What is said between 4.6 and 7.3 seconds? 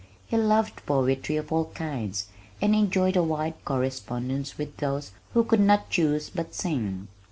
those "who could not choose but sing."